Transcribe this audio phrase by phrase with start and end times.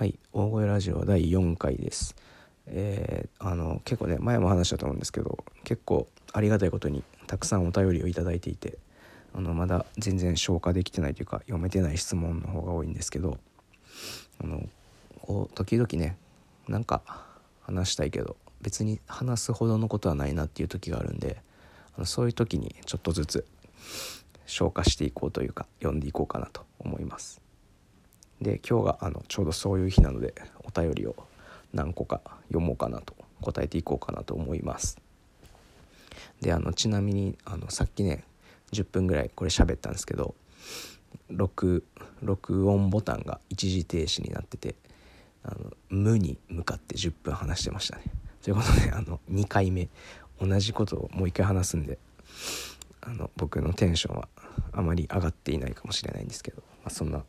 [0.00, 2.16] はい大声ラジオ第4回です。
[2.64, 8.78] えー、あの結構ね前も話したと思うんですけど結構ありがたいことにたくさんお便りを頂いていて
[9.34, 13.36] あのまだ全然消化できてないというか読めてない質問の方が多いんですけど
[14.42, 14.66] あの
[15.20, 16.16] こう時々ね
[16.66, 17.02] なんか
[17.60, 21.42] 話したいけど別に話すほどのことはないなっていう時があるんで
[21.94, 23.46] あのそういう時にちょっとずつ
[24.46, 27.49] 消化していこうというか読んでいこうかなと思います。
[28.40, 30.34] で今日があのちょうどそういう日なので
[30.64, 31.14] お便りを
[31.72, 34.98] 何個か読もうかなと答えていこうかなと思います。
[36.40, 38.24] であのちなみにあのさっきね
[38.72, 40.34] 10分ぐらいこれ喋ったんですけど
[41.28, 41.84] 録
[42.22, 44.74] 録音ボタンが一時停止になってて
[45.42, 48.04] あの無に向かって10分話してましたね。
[48.42, 49.88] ということであの2回目
[50.40, 51.98] 同じことをもう一回話すんで
[53.02, 54.28] あの僕のテンションは
[54.72, 57.22] あまり上がっていないかもしれないんですけど、まあ、そんな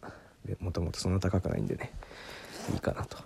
[0.60, 1.92] もともとそんな高くないんでね
[2.74, 3.18] いいかなと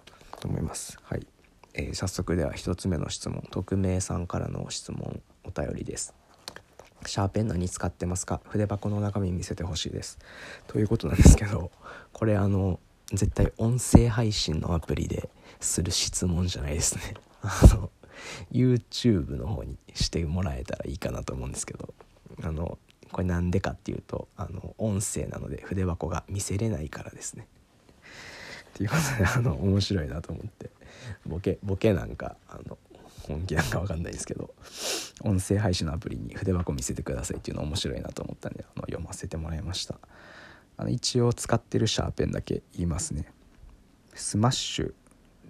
[0.46, 0.98] 思います。
[1.04, 1.26] はい、
[1.74, 3.48] えー、早速では1つ目の質問。
[3.52, 6.14] 匿名さんからの質問お便りです。
[7.06, 8.42] シャーペン何使ってますか？
[8.46, 10.18] 筆箱の中身見せてほしいです。
[10.68, 11.72] ということなんですけど
[12.14, 12.80] これあの
[13.12, 17.14] 絶対音声配信のアプリでする質問じゃないですね。
[17.42, 17.92] あの
[18.52, 21.94] YouTube の方にしてもらえたらいいかなと思うんですけど
[22.42, 22.80] あの
[23.16, 27.48] これなんでかっていうとあの音声なので筆箱が見せれないからですね。
[28.72, 30.70] っていうことであの面白いなと思って。
[31.26, 32.78] ボケボケなんかあの
[33.24, 34.54] 本気なんか分かんないですけど
[35.22, 39.98] 音声配信のアプリに筆箱見せてくださいっていうの面白いなと思ったんであの読ませてもらいました。
[40.76, 43.32] あの一応使ってるシャーペンだけ言いますね。
[44.14, 44.94] スマッシュ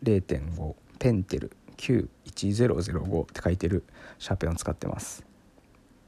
[0.03, 3.85] 0.5ペンテル91005って書いてる
[4.19, 5.34] シャーペンを使ってます。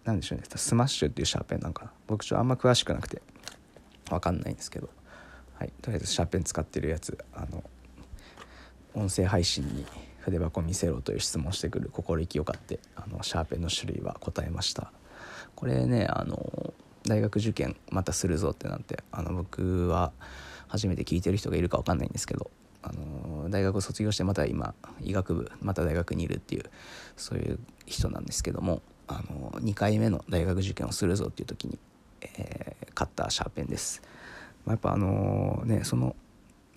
[0.07, 0.45] 何でしょうね。
[0.55, 1.91] スマッシュっていうシャーペンなんかな。
[2.07, 3.21] 僕ちょっとあんま詳しくなくて
[4.09, 4.89] 分かんないんですけど。
[5.59, 5.73] はい。
[5.81, 7.61] とりあえずシャーペン使ってるやつあの
[8.93, 9.85] 音声配信に
[10.21, 14.93] 筆箱見せろという質問してくる心意気を買ってあのシャーペンの種類は答えました。
[15.55, 20.13] これねあの大学受験またするぞってなってあの僕は
[20.67, 22.51] 初めて聞いてる人がいるか分かんないんですけど
[22.81, 26.63] あの大学を卒業してまた今医学部また大学にいるっていう
[27.15, 31.77] そういう人なんですけどもあの2回目の大学受験をするぞっていう時に、
[32.21, 34.01] えー、買ったシャーペンです、
[34.65, 36.15] まあ、やっぱあのねその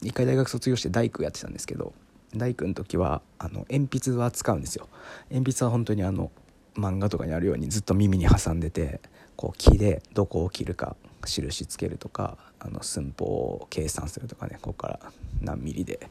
[0.02, 1.92] 1回大学卒業して大工やってたんですけど
[2.34, 4.88] 大工の時はあの鉛筆は使うんですよ。
[5.30, 6.30] 鉛筆は本当にあの
[6.76, 9.00] 漫画とかにあるようにずっと耳に挟んでて
[9.36, 15.00] こう木でどこを切るか印つけるとかあの寸法を計算するとかねここから
[15.41, 16.08] 何ミリで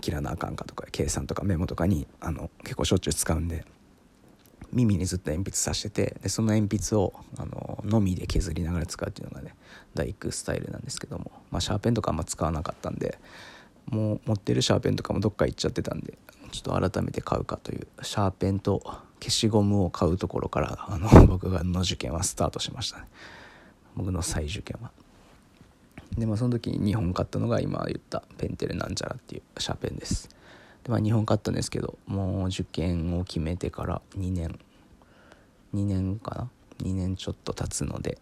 [0.00, 3.64] 切らなあかんかとか計算とかメモとかにあの結構しょっちゅう使うんで
[4.74, 9.54] 耳にずっと鉛筆さしててでその鉛筆をあののみで削りながら使うっていうのがね
[9.94, 13.18] 大工スタイルなんですけども、まあ、シャーペンとかあんま使わなかったんで
[13.86, 16.18] もう持ってるシャーペンとかもどっか行っちゃってたんで
[16.50, 18.82] ちょっと改めて買うかというシャーペンと
[19.20, 23.06] 消しゴムを買うところからあの 僕がの受験はスタートしましたね。
[23.96, 24.90] 僕の再受験は。
[26.18, 30.28] でまあその時に2本買ったのが今言ったペンテルなんちゃらっていうシャーペンです。
[30.84, 34.58] でまあ2本買ったんですけどもう受験を決めてから2年。
[35.74, 36.50] 2年かな
[36.86, 38.18] ？2年ちょっと経つので。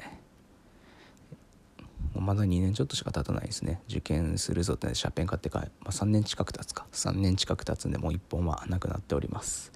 [2.15, 3.81] まだ2年ちょっとしか経たないですね。
[3.89, 6.87] 受験するぞってシャーペン買ってから、まあ、3年近く経つか。
[6.93, 9.73] 3年近く経つんでもう1本はなくなっております。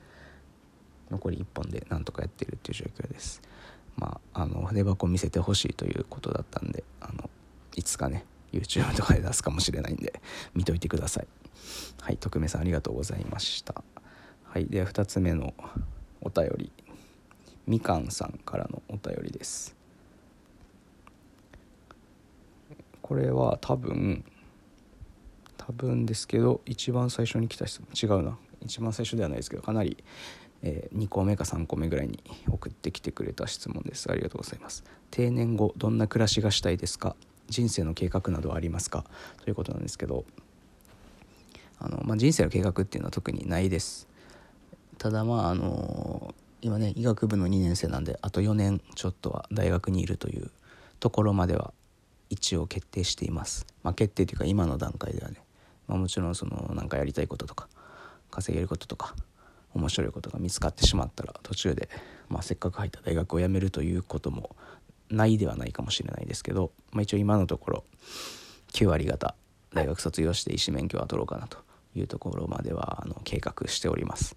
[1.11, 3.41] 残り1本でなんとかやってるっていう状況です。
[3.97, 7.31] まああの筆箱見せてほしいということだったんであの
[7.75, 8.27] いつかね
[8.59, 10.21] YouTube とかで出すかもしれないんで
[10.55, 11.27] 見といてください。
[12.01, 13.83] はい匿名さんありがとうございました。
[14.45, 15.55] はいでは2つ目の
[16.21, 16.73] お便り。
[17.67, 19.75] みかんさんからのお便りです。
[23.03, 24.25] これは多分
[25.57, 27.89] 多分ですけど一番最初に来た質問
[28.19, 28.39] 違うな。
[28.63, 29.97] 一番最初ではないですけどかなり、
[30.63, 34.11] えー、2個目か3個目ぐらいに送ってきてくれた質問です。
[34.11, 34.85] ありがとうございます。
[35.11, 37.17] 定年後どんな暮らしがしたいですか？
[37.49, 39.05] 人生の計画などはありますか？
[39.45, 40.25] ということなんですけど
[41.79, 44.09] あの、まあ、人生の計画っていうのは特にないです
[44.99, 50.51] ただまああの今ね医学部の2年生なんであと4年ちょっとは大学にいるという
[51.01, 51.73] ところまでは
[52.31, 53.67] 一応決定しています。
[53.83, 55.37] まあ、決定というか今の段階ではね、
[55.87, 57.69] まあ、もちろんその何かやりたいこととか
[58.31, 59.15] 稼げることとか
[59.75, 61.89] 面白いことが見つかってしまったら途中で、
[62.29, 64.57] まあ、せっかく入った大学を辞めるということも
[65.11, 67.85] ないではないかもしれないですけど、まあ、一応今のところ
[68.73, 69.35] 9割方
[69.73, 71.59] 大学卒業して医師免許は取ろうかなと
[71.95, 74.37] いうところまではあの計画しております。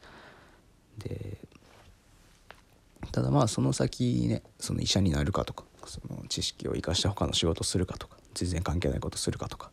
[0.98, 1.38] で
[3.12, 9.72] ただまあその先ねその医者になるかとかその知識を生かして他の仕事するかとか全然関係ないことするかとか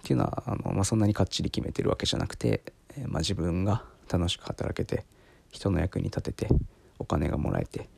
[0.00, 2.62] っていうのはあの、まあ、そんなにかっちり決めてるわけじゃなくて、
[2.96, 5.04] えー、まあ、自分が楽しく働けて
[5.50, 6.48] 人の役に立てて
[6.98, 7.88] お金がもらえて、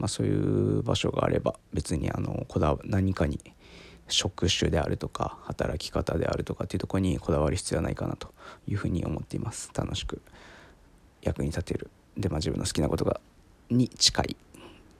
[0.00, 3.38] まあ、そういう場所があれば別にあのこだわ何かに
[4.08, 8.32] 職種であるとか働き方であるとかっていうところにこだわる必要はないかなと
[8.66, 9.70] いうふうに思っています。
[9.74, 10.22] 楽しく
[11.22, 11.90] 役に立てる。
[12.16, 13.20] で、まあ、自分の好きなことが
[13.68, 14.36] に近い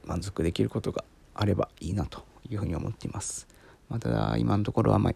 [0.04, 1.04] 満足できることが
[1.34, 3.48] あればいいなというふうに思っています、
[3.88, 5.14] まあ、ただ今のところは、まあ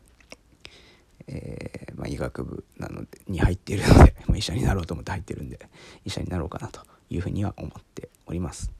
[1.27, 5.59] えー、まあ、医学部なのでに入っているので、まあ、医者になろうと思って入ってるんで
[6.05, 8.71] 医者になろうかなというふうには思っております。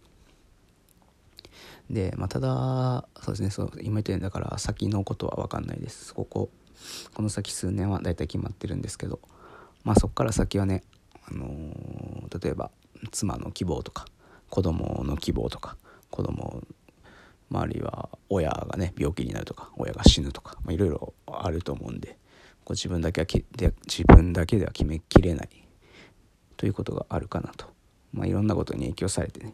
[1.91, 6.15] で、まあ、ただそうですねそう今言ったようにだから先のことは分かんないです。
[6.15, 6.51] ここ
[7.15, 9.21] この先数年は大体決まってるんですけど
[9.85, 10.83] まあそこから先はね、
[11.29, 12.71] あのー、例えば
[13.13, 14.07] 妻の希望とか
[14.51, 15.77] 子供の希望とか
[16.11, 16.63] 子供
[17.51, 22.19] まあ、あるいは親がね病気になるとか親が死ぬとかいろいろあると思うんで
[22.65, 25.49] こう自分だけはで自分だけでは決めきれない
[26.57, 27.67] ということがあるかなと、
[28.15, 29.53] まあ、いろんなことに影響されてね。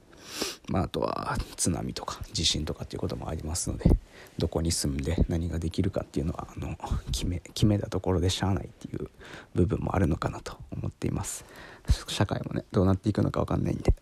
[0.69, 3.91] まあ、あとは津波とか地震とかっていうこともありますので
[4.39, 6.77] どこに住んで何ができるかっていうのはあの
[7.11, 9.11] 決め決めたところでしゃあないっていう
[9.55, 11.45] 部分もあるのかなと思っています。
[12.07, 13.95] 社会もねどうなっていくのか分かんないんで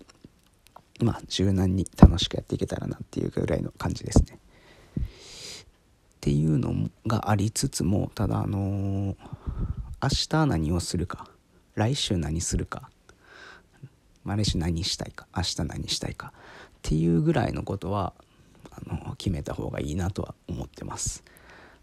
[1.00, 4.38] まあ柔軟に楽しくやっていけたらなっていうぐらいの感じですね。
[4.98, 5.00] っ
[6.20, 9.16] ていうのがありつつもただあのー、
[10.02, 11.30] 明日何をするか
[11.74, 12.90] 来週何するか
[14.28, 18.12] まあ、来週何したいか明日何したいかっていうぐらいのことは
[18.70, 21.24] あの決めた方がいいなとは思ってます。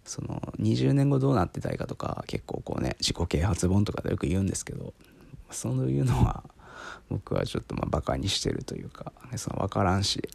[0.05, 4.93] その20年後どうなってたいかとか結構こうね自己啓発本とかでよく言うんですけど
[5.49, 6.43] そういうのは
[7.09, 10.29] 僕はちょっとまあバカにしてるというかその分からんし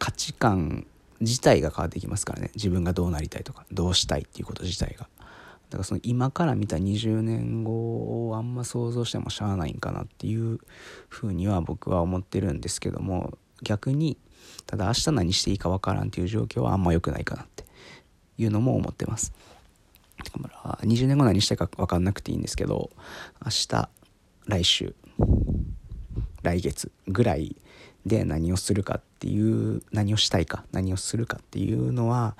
[0.00, 0.84] 価値観
[1.20, 2.50] 自体が変わってきますからね。
[2.56, 5.06] 自分がどうなりたいとかどうしたいっていうこと自体が。
[5.70, 10.60] だからその今から見た20年後をあんま想像してもしゃあないんかなっていう
[11.08, 14.16] ふうには僕は思ってるんですけども逆に
[14.66, 17.64] ただ明日何していいかわからんっていう状況はあんま良くないかなって
[18.38, 19.32] いうのも思ってます。
[20.24, 22.90] だから20年後何したいか分かんなくていいんですけど
[23.44, 23.88] 明日
[24.46, 24.94] 来週
[26.42, 27.56] 来月ぐらい
[28.04, 32.36] で何をするかっていう何をしたいか何をするかっていうのは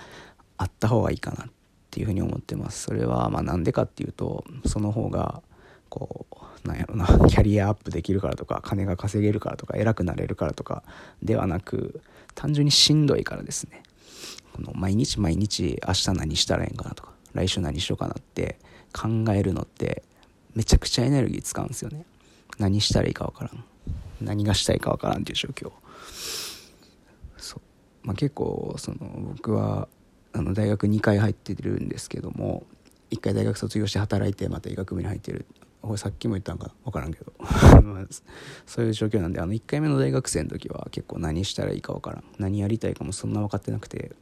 [0.56, 1.57] あった方がいいかなって
[1.98, 2.84] ていうふうに思ってます。
[2.84, 5.42] それはまあなんでかっていうとその方が
[5.88, 6.26] こ
[6.64, 10.84] うなんやろなキャリアアップできるからとか金が稼げるからとか偉くなれるからとか
[11.24, 12.00] ではなく
[12.36, 13.82] 単純にしんどいからですね。
[14.54, 18.60] この毎日毎日明日何したらええんかなとか来週何しようかなって
[18.92, 20.04] 考えるのって
[20.54, 22.04] めちゃくちゃエネルギー使うんですよね。
[22.58, 23.64] 何したらいいかわからん。
[24.20, 25.72] 何がしたいかわからんっていう状況。
[27.36, 27.60] そう、
[28.06, 28.98] まあ、結構その
[29.34, 29.88] 僕は
[30.32, 32.66] あの大学2回入ってるんですけども
[33.10, 35.46] 1回大学卒業して働いてまた医学部に入ってる。
[35.80, 37.32] これさっきも言ったんか分からんけど。
[38.66, 42.24] そういう状況なんであの1回目の大学生の時は結構何したらいいか分からん。
[42.38, 44.12] 何やりたいかもそんな分かってなくて。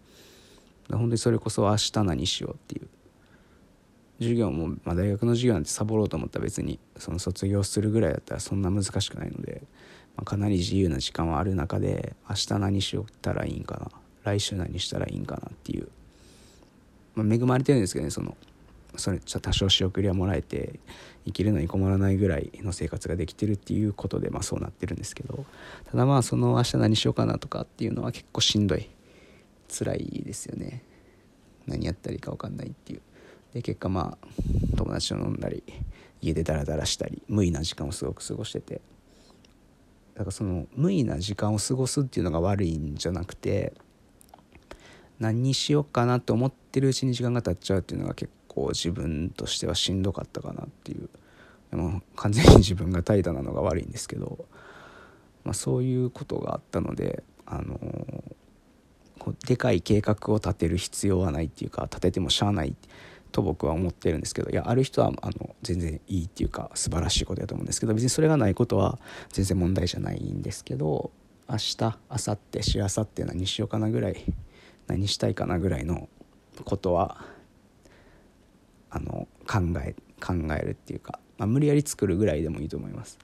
[0.91, 2.89] 本当にそれこそ明日何しようっていう。
[4.19, 9.63] 授業も、まあ、大学の授業なんてサボろうと思ったら別にその卒業するぐらいだったらそんな難しくないので、
[10.17, 13.91] まあ、かなり自由な時間はある中で明日何しよったらいいんかな。
[14.27, 15.89] 来週何したらいいんかなっていう。
[17.15, 18.37] まあ、恵まれてるんですけどねその
[18.97, 20.81] それ多少仕送りはもらえて
[21.25, 25.45] 生きるのに困らないぐらいの生活ができてるっていうことでまあそうなってるんですけど。
[25.91, 28.89] ただまあその明日何しようかなとかっていうのは結構しんどい
[29.69, 30.83] 辛いですよね。
[31.67, 33.01] 何やったらいいか分かんないっていう。
[33.55, 34.29] で結果まあ
[34.77, 35.63] 友達と飲んだり
[36.21, 38.81] 家でダラダラしたり無意な時間をすごく過ごしてて。
[40.15, 43.75] だからその無意な時間を過ごすっていうのが悪いんじゃなくて
[45.19, 51.09] 何にしようかなと思ってるうちに時間が経っちゃうっていうのが結構自分としてはしんどかったかなっていう。
[51.71, 54.47] でも完全に自分が怠惰なのが悪いんですけど、
[55.45, 57.79] まあ、そういうことがあったのであの
[59.47, 62.75] でかい計画を立てる必要はないっていうか立ててもしゃあない
[63.33, 68.99] と僕は思ってるんですけどいやある人はあの全然いいっていうか素晴らしいことだと思うんですけど別にそれがないことは
[69.33, 71.11] 全然問題じゃないんですけど
[71.49, 74.25] 明日明後日しあさって何しようかなぐらい
[74.87, 76.09] 何したいかなぐらいの
[76.65, 77.25] ことは
[78.91, 83.19] あの考え考えるっていうか、まあ、無理やり作るぐらいでもいいと思います。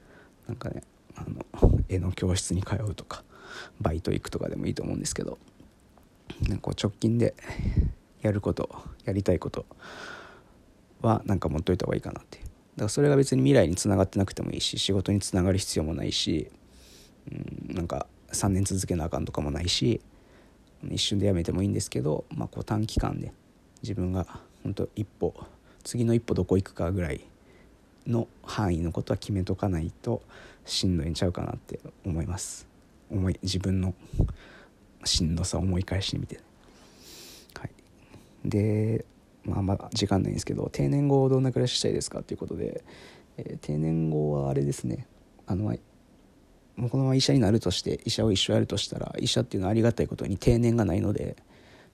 [0.47, 0.83] なんかね
[1.15, 3.23] あの絵の教室に通うとか
[3.79, 5.37] バイト行くとかでもいいと思うんですけど
[6.47, 7.33] なんか直近で
[8.21, 8.69] やること
[9.05, 9.65] やりたいこと
[11.01, 12.43] はなんか持っといた方がいいかなっていう。
[12.43, 12.53] だか
[12.83, 16.49] らそれが別に未来につながってなくてもいいし仕事につながる必要もないし、
[17.31, 20.01] うん、なんか3年続けなあかんとかもないし
[20.91, 23.31] 一瞬でやめてもいいんですけど、まあ、こう短期間で
[23.81, 24.25] 自分が
[24.63, 25.33] 本当一歩
[25.83, 27.21] 次の一歩どこ行くかぐらい
[28.07, 30.21] の範囲のことは決めとかないと
[30.65, 32.67] しんどいんちゃうかなって思います。
[33.11, 33.93] 思い自分の
[35.05, 36.39] しんどさを思い返してみて、
[37.59, 37.71] はい、
[38.45, 39.05] で
[39.43, 42.83] まあまだ時間ないんですけど定年後どんな暮らししたいですかっていうことで、
[43.37, 45.07] えー、定年後はあれですね。
[45.45, 45.75] あの
[46.75, 51.35] もうこのまま医者になるとして医者を一生やるとしたら医者っていうのはありがたいことに定年がないので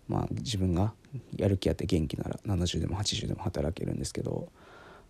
[0.08, 0.94] まあ自分が
[1.36, 4.50] やる気あって元気なら70でも80でも働けるんですけど、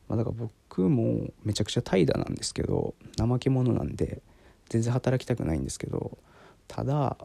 [0.07, 4.21] まあ、だから僕もめちゃくちゃ怠惰なんですけど怠け者なんで
[4.69, 6.17] 全然働きたくないんですけど
[6.67, 7.17] ただ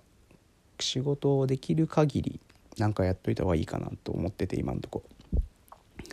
[0.81, 2.41] 仕事をできる限り
[2.79, 5.03] なんかやっといた方がいいかなと思ってて今のとこ。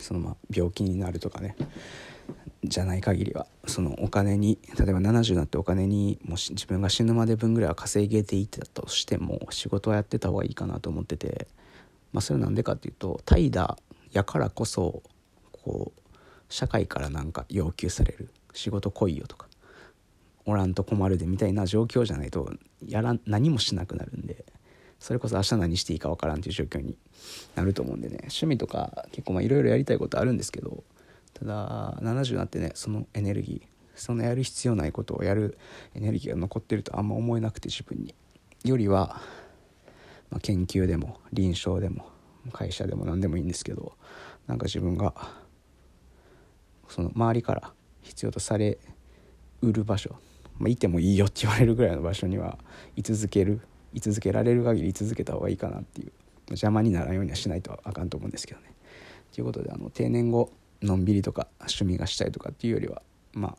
[0.00, 1.56] そのまあ病気になるとかね。
[2.64, 11.48] じゃない限りはそのお金に例えば70になってお金にもし自分が死ぬまで分ぐらいは稼げていたとしても仕事はやってた方がいいかなと思ってて
[12.12, 13.76] まあそれなんでかっていうと怠惰
[14.12, 15.02] やからこそ
[15.50, 16.00] こう
[16.48, 18.30] 社会からなんか要求される。
[18.52, 19.46] 仕事来いよとか
[20.44, 22.52] おらんと困るでみたいな状況じゃないと
[22.86, 24.44] やら何もしなくなるんで
[24.98, 26.96] それこそ明日何していいか分からんっていう状況に
[27.54, 30.84] なると思うんでね趣味とか結構いろいろやりたいことあるんですけど
[31.34, 35.58] ただ70になってねそのエネルギーそのやる必要ないことをやる
[35.94, 38.14] エネルギーが残ってるとあんま思えなくて自分に
[38.64, 39.20] よりは、
[40.30, 42.06] まあ、研究でも臨床でも
[42.52, 43.92] 会社でも何でもいいんですけど
[44.46, 45.14] なんか自分が
[46.88, 47.72] その周りから
[48.02, 48.78] 必要とされ
[49.62, 50.16] うる場所、
[50.58, 52.58] まあ、いてもいいよって言われるぐらいの場所には
[52.96, 53.60] 居続ける
[53.94, 56.12] 居続けられる限り居続けた方がいいかなっていう
[56.48, 58.74] 邪魔にならんようにはしないとあかんと思うんですけどね。
[59.32, 63.56] ということであの定年後のんびりとか趣味がしたいとかっていうよりはま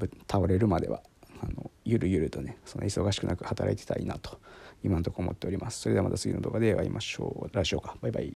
[0.00, 1.02] あ倒れるまでは
[1.42, 4.38] あのゆるゆるとねそんな忙しくなく働いてたいなと
[4.84, 5.80] 今のところ思っております。
[5.80, 7.56] それではまた次の動画で会いましょう。
[7.56, 7.96] ラジオか。
[8.00, 8.30] バイバイ。